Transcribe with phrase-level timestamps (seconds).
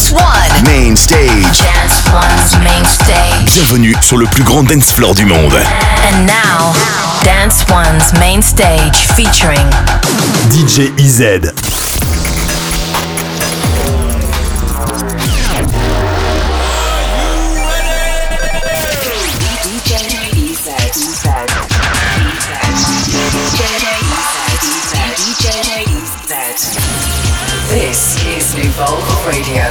[0.00, 0.64] Dance One.
[0.64, 1.28] Main stage.
[1.60, 3.52] Dance One's main stage.
[3.52, 5.52] Bienvenue sur le plus grand dance floor du monde.
[5.52, 6.72] And now,
[7.22, 9.68] Dance One's main stage featuring
[10.48, 11.69] DJ EZ.
[28.80, 29.64] Evolve Radio,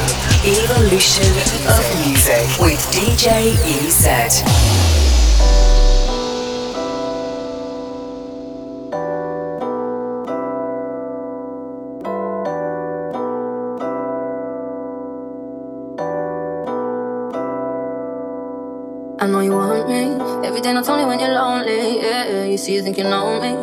[0.46, 1.34] Evolution
[1.66, 4.06] of Music with DJ EZ.
[19.20, 20.48] I know you want me.
[20.48, 21.98] Every day, not only when you're lonely.
[21.98, 23.59] Yeah, you see, you think you know me,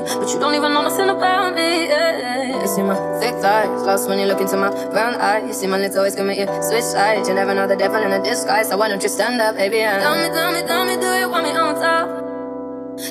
[3.47, 5.47] thighs, lost when you look into my brown eyes.
[5.49, 7.29] You see my lips always commit you switch sides.
[7.29, 8.69] You never know the devil in a disguise.
[8.69, 9.81] So why don't you stand up, baby?
[9.81, 12.09] And tell me, tell me, tell me, do you want me on top?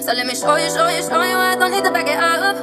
[0.06, 1.38] So let me show you, show you, show you.
[1.50, 2.58] I don't need to back it up.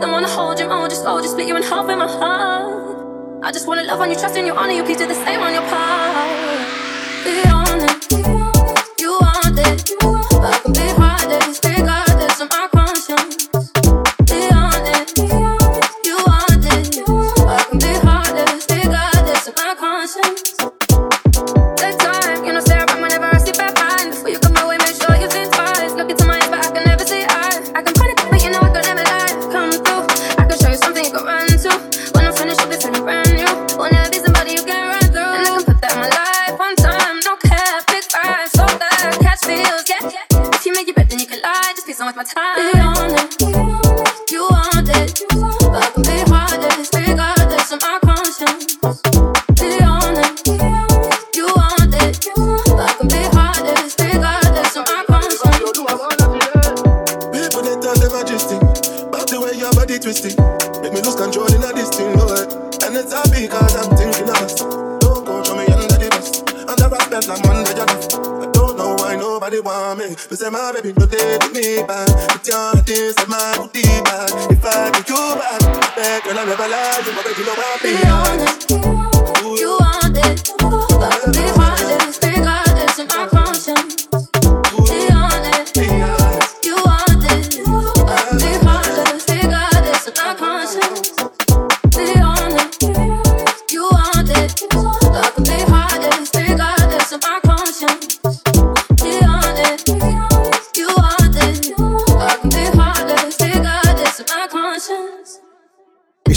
[0.00, 2.06] Don't wanna hold you, hold you slow, just oh, split you in half in my
[2.06, 3.42] heart.
[3.42, 5.40] I just wanna love on you, trust in you, honor you, please do the same
[5.40, 6.28] on your part.
[7.24, 8.12] Be honest.
[9.02, 9.78] You want it,
[10.50, 12.77] I can be heartless, regardless of
[41.98, 42.97] please don't my time.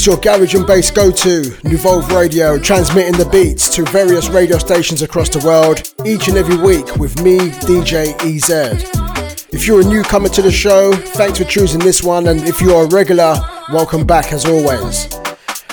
[0.01, 5.03] It's your garage and bass go-to, Nuvolve Radio, transmitting the beats to various radio stations
[5.03, 8.90] across the world each and every week with me, DJ EZ.
[9.53, 12.85] If you're a newcomer to the show, thanks for choosing this one, and if you're
[12.85, 13.35] a regular,
[13.72, 15.07] welcome back as always.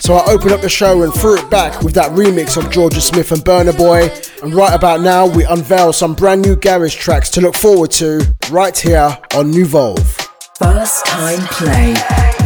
[0.01, 3.01] So I opened up the show and threw it back with that remix of Jorja
[3.01, 4.11] Smith and Burna Boy,
[4.43, 8.21] and right about now we unveil some brand new garage tracks to look forward to
[8.51, 10.29] right here on Nuvolve.
[10.59, 11.95] First time play,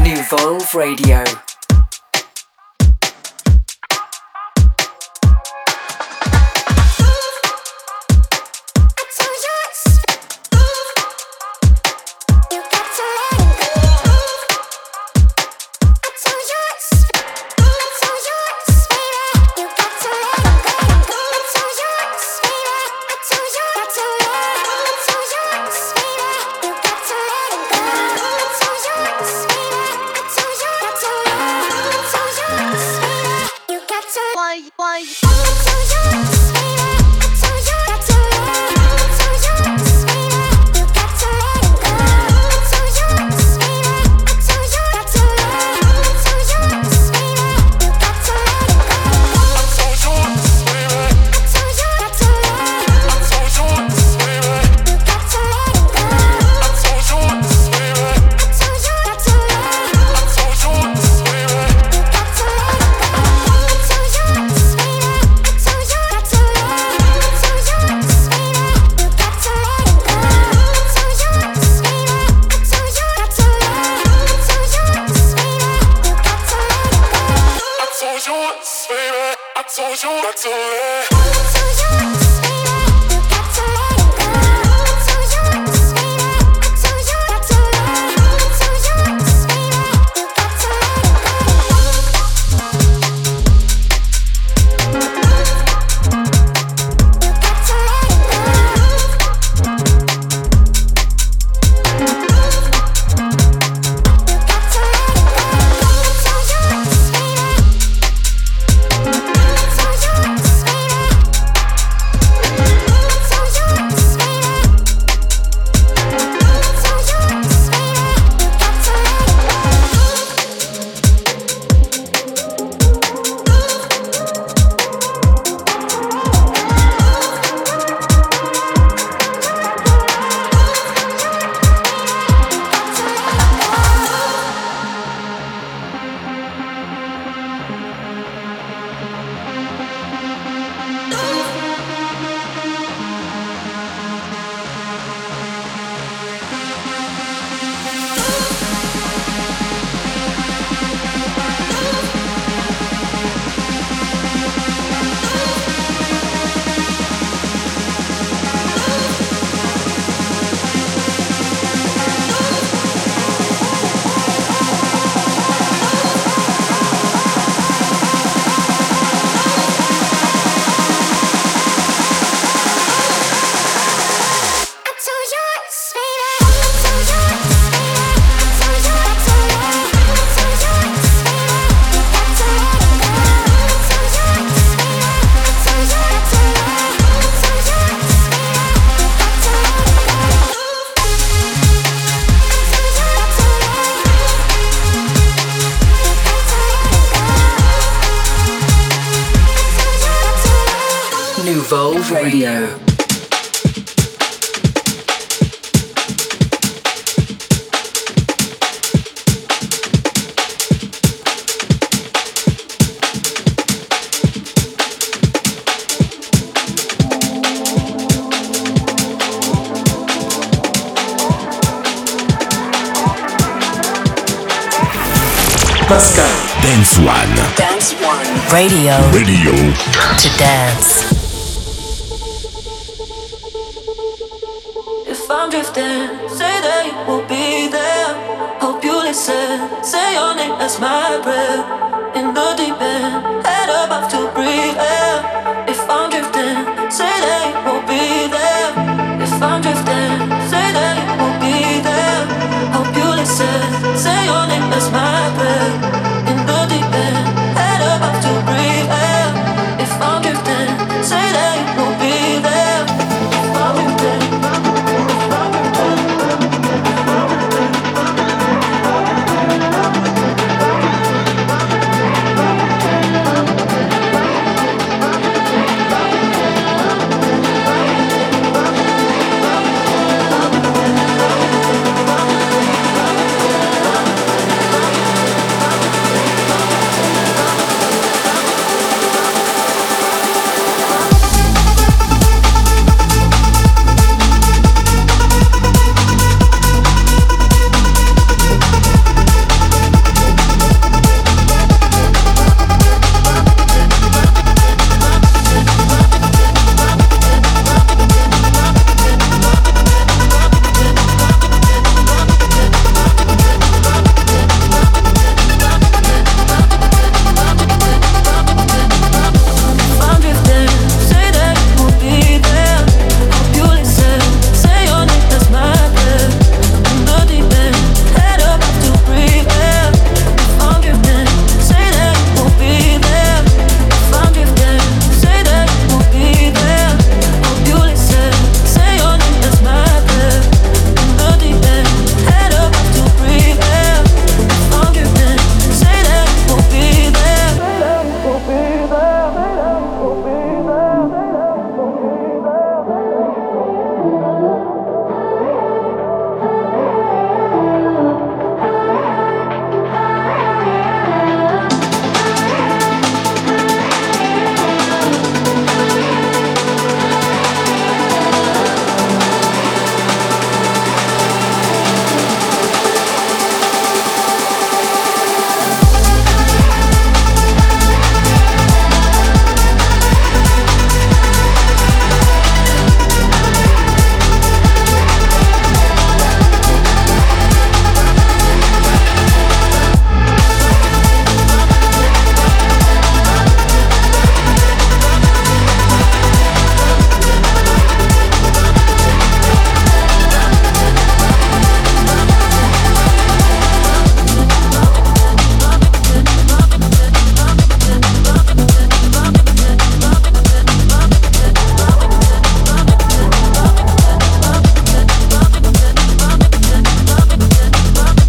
[0.04, 1.25] Nuvolve Radio.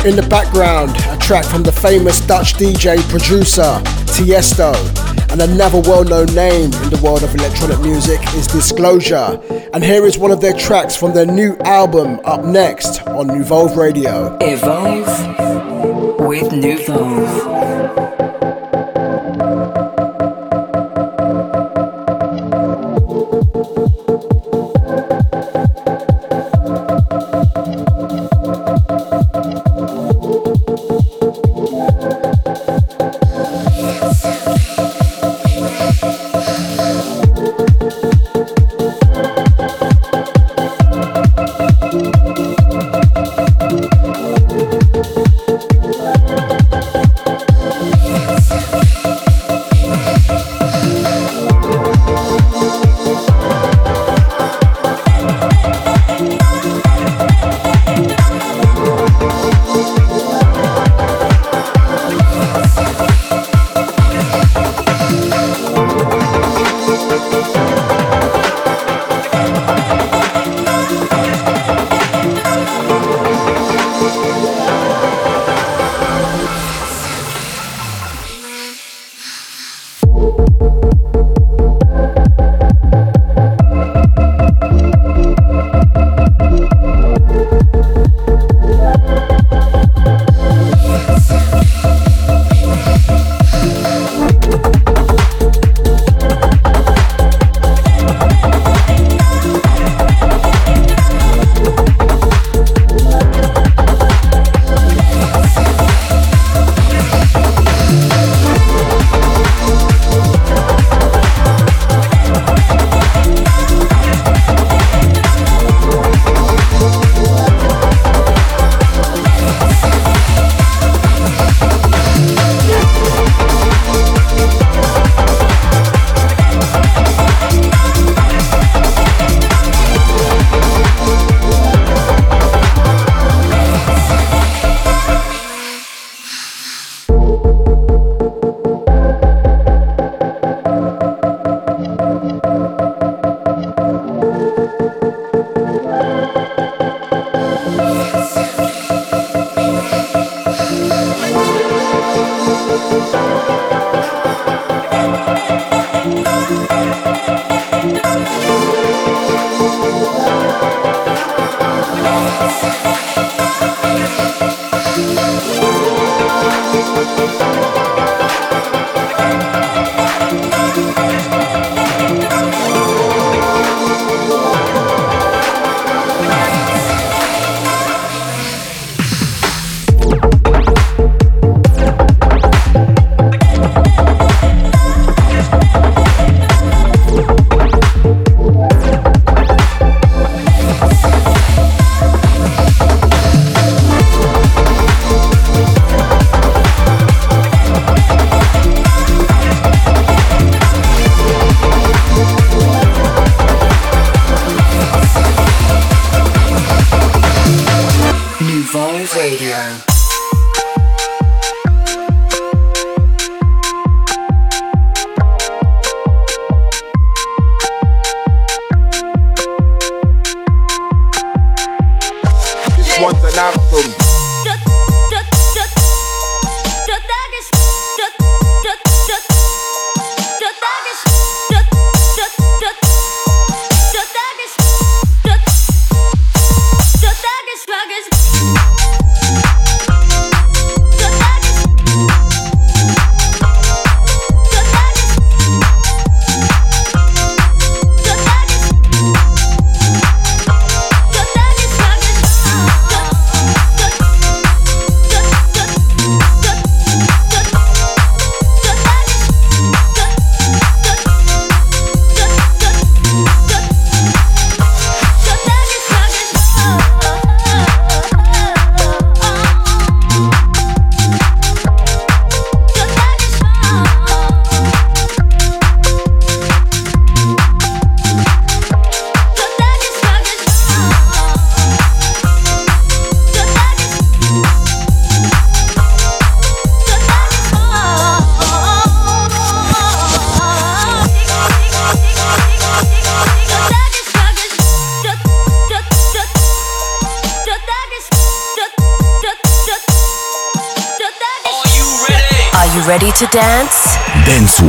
[0.05, 3.81] In the background, a track from the famous Dutch DJ producer
[4.11, 4.73] Tiesto,
[5.31, 9.41] and another well known name in the world of electronic music is Disclosure.
[9.73, 13.77] And here is one of their tracks from their new album up next on Nuvolve
[13.77, 14.37] Radio.
[14.41, 15.07] Evolve
[16.19, 17.52] with Nuvolve.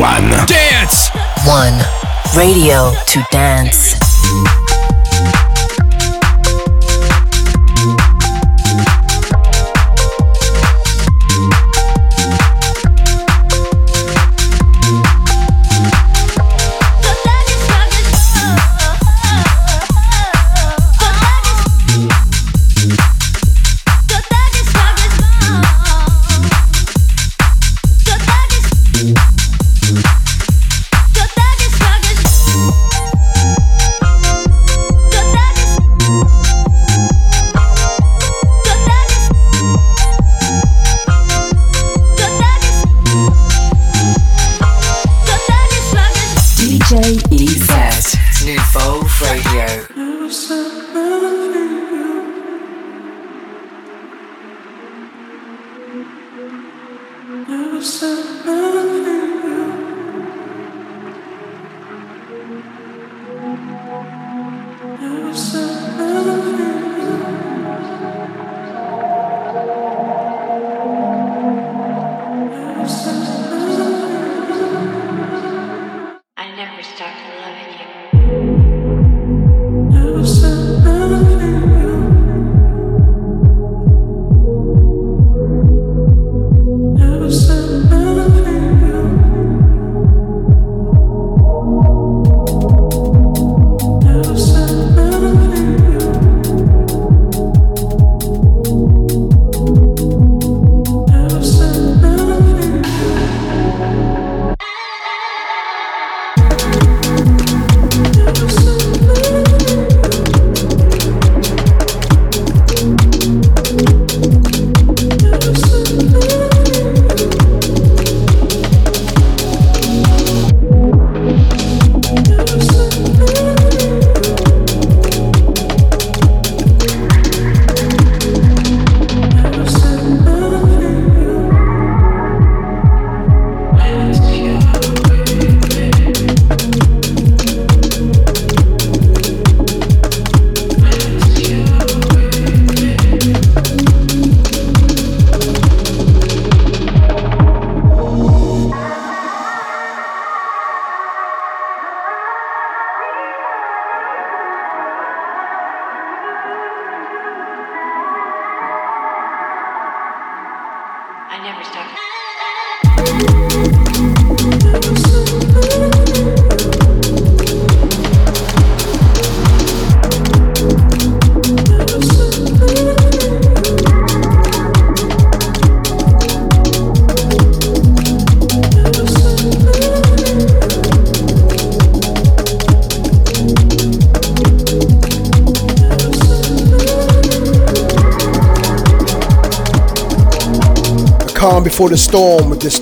[0.04, 0.28] One.
[0.46, 1.08] Dance!
[1.46, 1.80] One.
[2.36, 3.94] Radio to dance.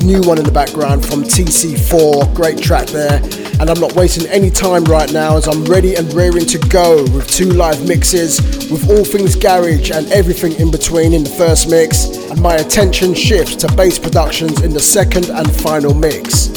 [0.03, 2.35] New one in the background from TC4.
[2.35, 3.21] Great track there.
[3.61, 7.03] And I'm not wasting any time right now as I'm ready and raring to go
[7.15, 11.71] with two live mixes with all things garage and everything in between in the first
[11.71, 12.07] mix.
[12.31, 16.51] And my attention shifts to bass productions in the second and final mix.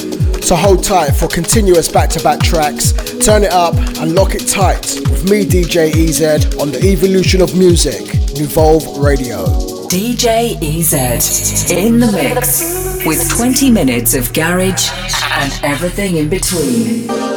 [0.46, 2.94] So hold tight for continuous back to back tracks.
[3.26, 7.58] Turn it up and lock it tight with me, DJ EZ, on the evolution of
[7.58, 8.02] music,
[8.36, 9.46] Nuvolve Radio.
[9.88, 14.90] DJ EZ in the mix with 20 minutes of garage
[15.32, 17.35] and everything in between.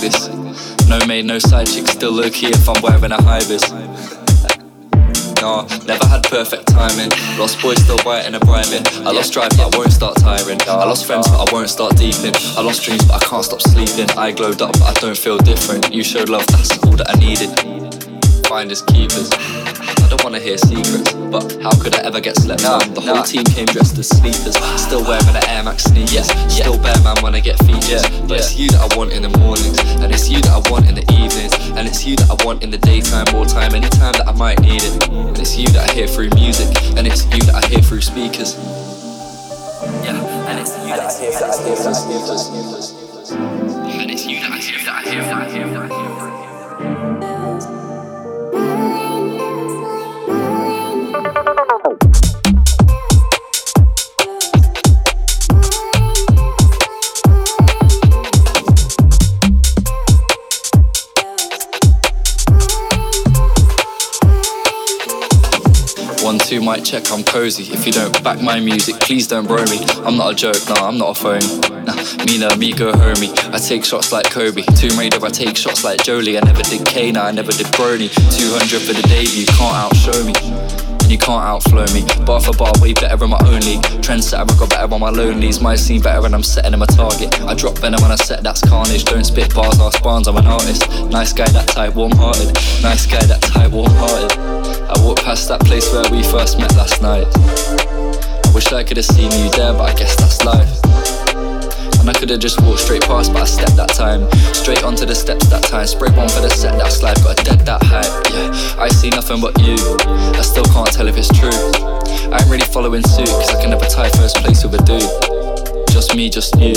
[0.00, 0.86] This?
[0.88, 3.70] No maid, no side chick, still low key if I'm wearing a high vis.
[5.40, 7.10] Nah, never had perfect timing.
[7.38, 8.84] Lost boys still biting and bribing.
[9.06, 10.60] I lost drive, but I won't start tiring.
[10.62, 12.34] I lost friends, but I won't start deeping.
[12.56, 14.10] I lost dreams, but I can't stop sleeping.
[14.18, 15.92] I glowed up, but I don't feel different.
[15.94, 17.50] You showed love, that's all that I needed.
[18.48, 19.87] Find Finders keepers.
[20.08, 22.80] I don't wanna hear secrets, but how could I ever get slept on?
[22.94, 26.32] The whole team came dressed as sleepers, still wearing the Air Max sneakers.
[26.48, 29.28] Still bear man when I get features, but it's you that I want in the
[29.36, 32.42] mornings, and it's you that I want in the evenings, and it's you that I
[32.42, 34.96] want in the daytime, more time, anytime that I might need it.
[35.12, 38.00] And it's you that I hear through music, and it's you that I hear through
[38.00, 38.56] speakers.
[40.08, 40.16] Yeah,
[40.48, 42.08] and it's you that I hear, that I hear, that I
[44.00, 47.37] and it's you that I hear, that I hear, that I hear, that I hear.
[66.68, 67.72] Mic check, I'm cozy.
[67.72, 69.78] If you don't back my music, please don't bro me.
[70.04, 71.46] I'm not a joke, nah, I'm not a phony.
[71.84, 71.94] Nah,
[72.26, 73.32] me me go homie.
[73.54, 74.62] I take shots like Kobe.
[74.76, 76.36] Tomb Raider, I take shots like Jolie.
[76.36, 78.10] I never did Kane, I never did Brony.
[78.10, 80.77] 200 for the debut, can't outshow me.
[81.08, 82.04] You can't outflow me.
[82.26, 83.80] Bar for bar, way better in my own league.
[84.04, 85.58] Trendsetter, I got better on my lonelies.
[85.58, 87.40] Might seem better when I'm setting them a target.
[87.42, 89.04] I drop venom when I set that's carnage.
[89.04, 90.86] Don't spit bars, ask barns, I'm an artist.
[91.10, 92.52] Nice guy, that type, warm hearted.
[92.82, 94.38] Nice guy, that type, warm hearted.
[94.38, 97.26] I walked past that place where we first met last night.
[98.44, 101.17] I wish I could have seen you there, but I guess that's life.
[102.08, 104.32] And I could have just walked straight past, but I stepped that time.
[104.54, 105.86] Straight onto the steps that time.
[105.86, 107.20] Spray one for the set, that slide.
[107.20, 108.08] Got a dead that height.
[108.32, 109.76] Yeah, I see nothing but you.
[110.32, 111.52] I still can't tell if it's true.
[112.32, 115.04] I ain't really following suit, cause I can never tie first place with a dude.
[115.92, 116.72] Just me, just you.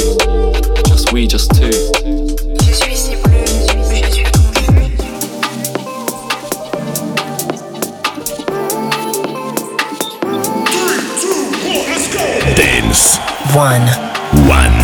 [0.92, 1.72] Just we, just two.
[1.72, 3.48] Je suis si bleu,
[3.88, 4.92] je suis confus.
[12.60, 13.16] Dance
[13.56, 13.88] One.
[14.52, 14.81] One.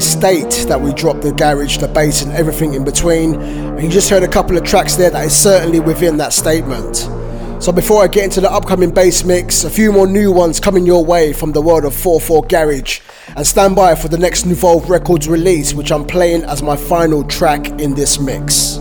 [0.00, 3.34] State that we drop the garage, the bass, and everything in between.
[3.34, 7.08] And you just heard a couple of tracks there that is certainly within that statement.
[7.62, 10.84] So before I get into the upcoming bass mix, a few more new ones coming
[10.84, 13.00] your way from the world of 4-4 Garage.
[13.36, 17.22] And stand by for the next Nuvolve Records release, which I'm playing as my final
[17.22, 18.78] track in this mix.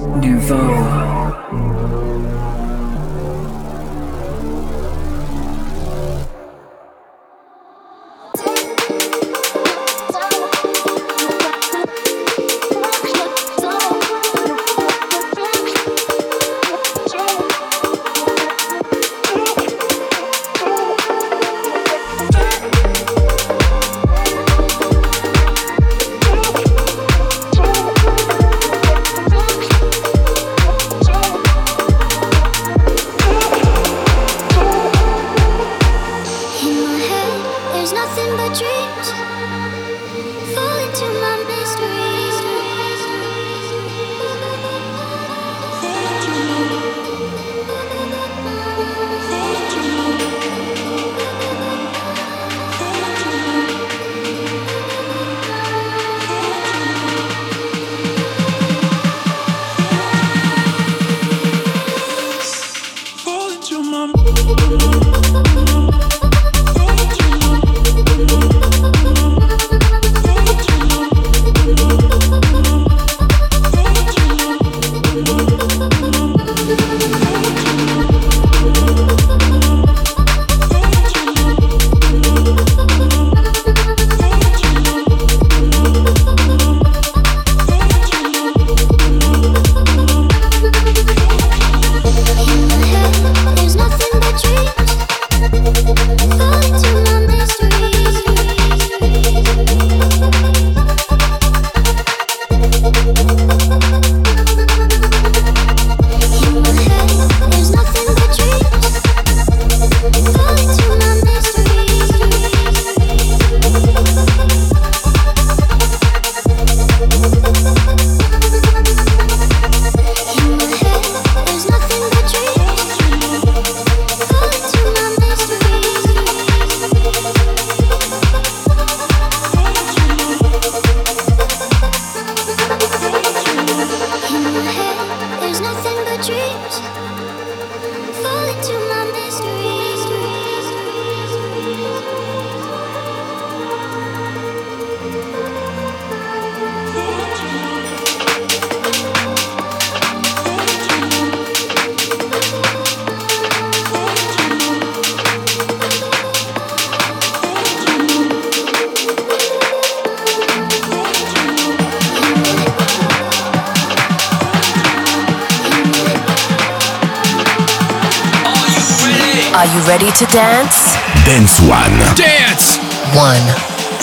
[169.66, 169.98] Nouveau.
[170.12, 170.96] to dance?
[171.24, 171.94] Dance One.
[172.16, 172.78] Dance!
[173.16, 173.46] One.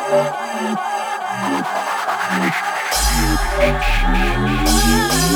[0.10, 0.38] Thank
[5.22, 5.27] you.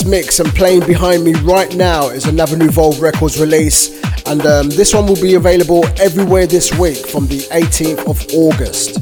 [0.00, 4.70] First mix and playing behind me right now is another Nuvolve Records release, and um,
[4.70, 8.94] this one will be available everywhere this week from the 18th of August.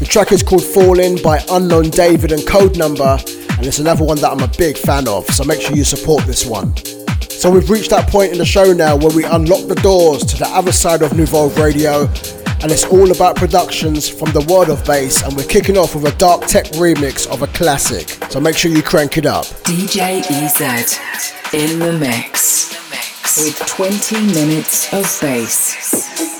[0.00, 3.16] The track is called Falling by Unknown David and Code Number,
[3.48, 6.24] and it's another one that I'm a big fan of, so make sure you support
[6.24, 6.74] this one.
[7.28, 10.36] So we've reached that point in the show now where we unlock the doors to
[10.36, 12.08] the other side of Nuvolve Radio
[12.62, 16.04] and it's all about productions from the world of bass and we're kicking off with
[16.04, 18.08] a dark tech remix of a classic.
[18.30, 19.44] So make sure you crank it up.
[19.64, 20.98] Dj ez
[21.52, 22.70] in the mix.
[23.38, 26.39] With 20 minutes of bass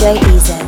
[0.00, 0.59] DJ EZ.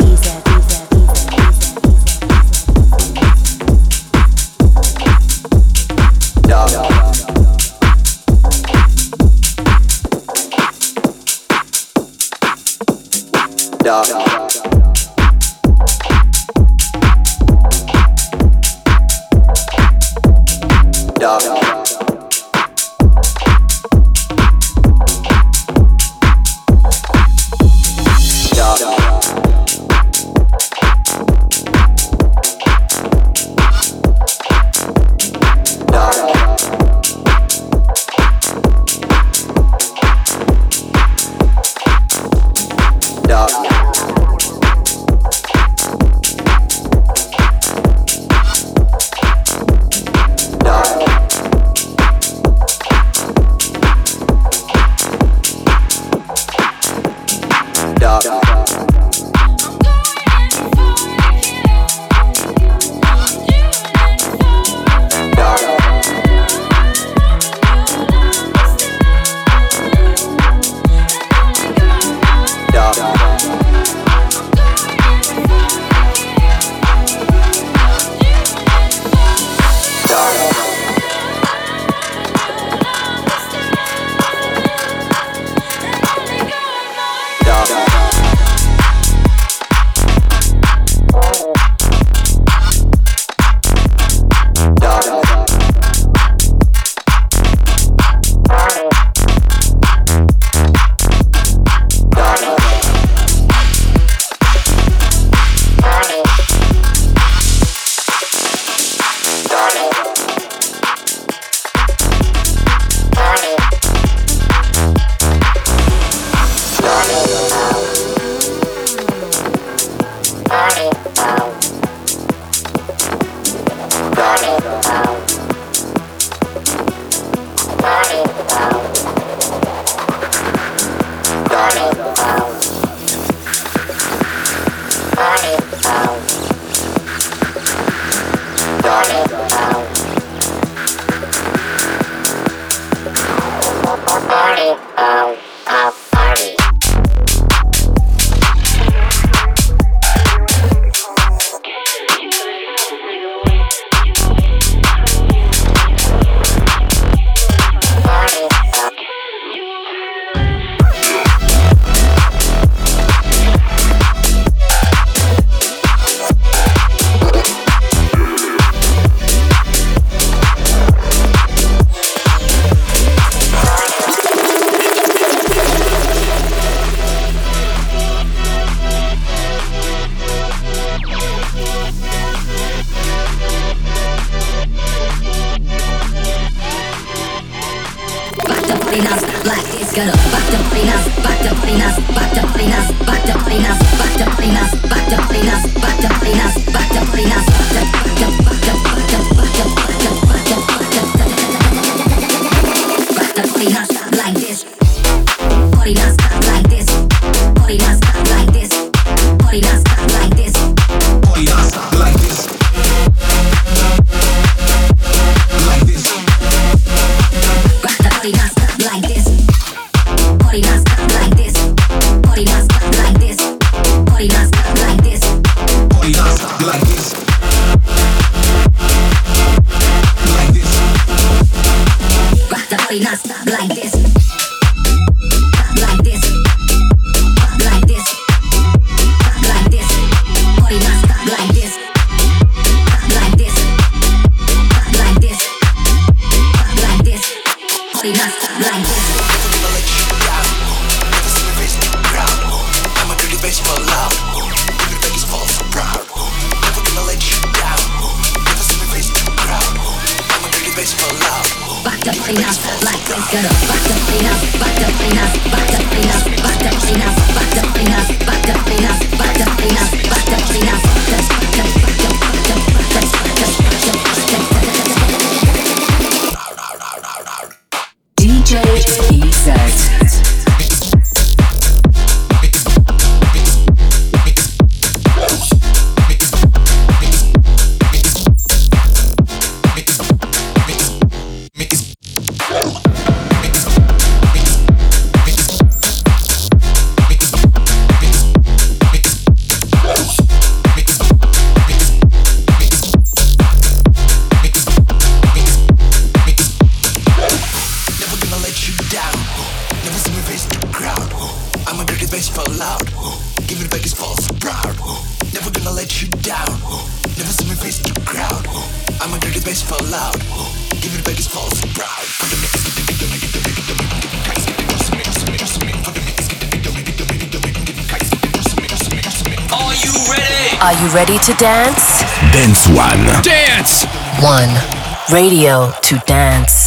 [335.10, 336.61] Radio to dance.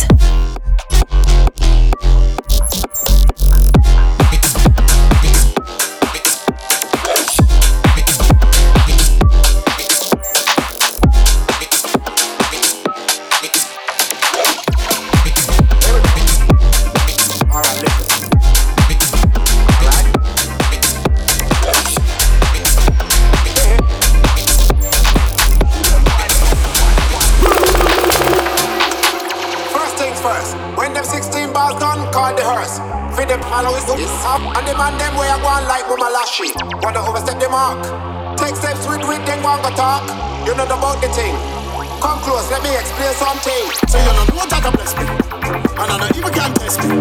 [42.66, 43.64] me explain something.
[43.90, 46.98] So you don't know that I bless me, and I don't even can test me.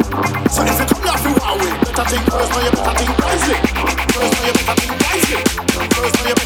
[0.53, 3.13] So if you come here for our way, better think first, now you better think
[3.25, 3.57] wisely.
[4.13, 5.41] First, now you better think wisely.
[5.95, 6.44] First, now you better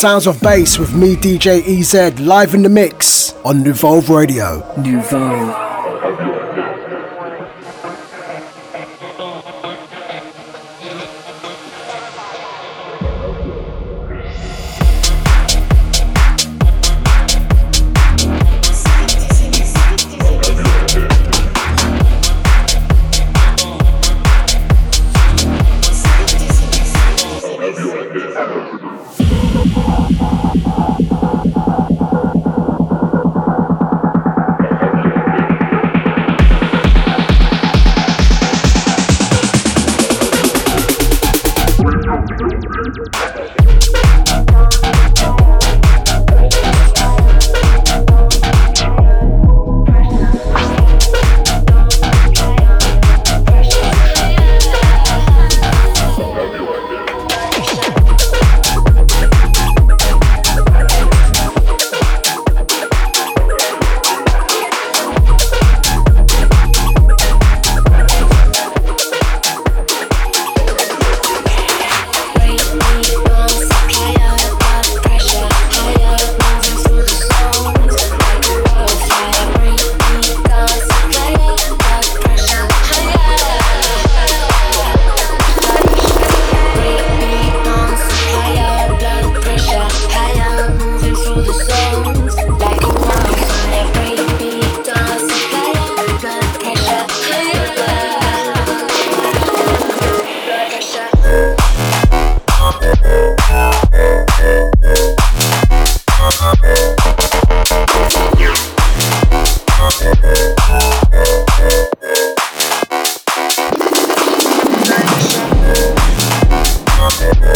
[0.00, 4.62] sounds of bass with me, DJ EZ, live in the mix on Nuvolve Radio.
[4.76, 6.79] Nuvolve.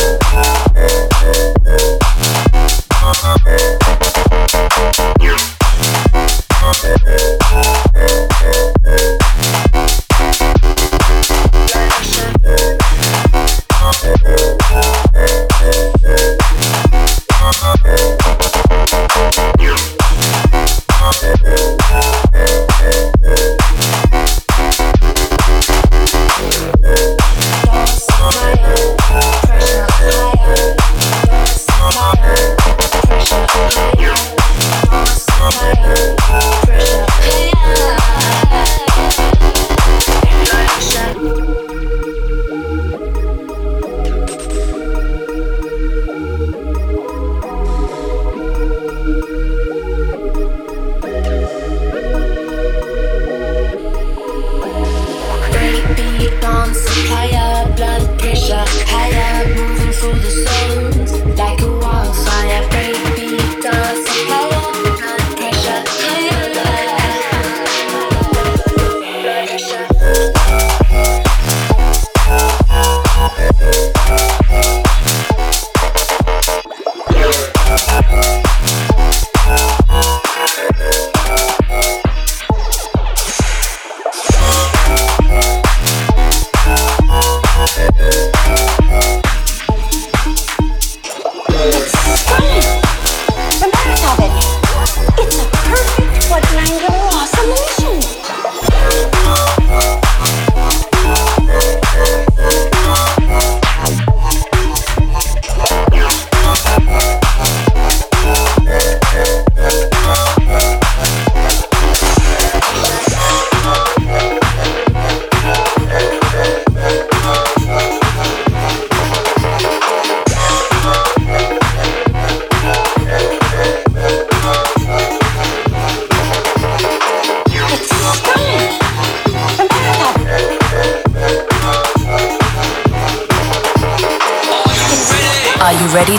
[0.04, 0.73] Ready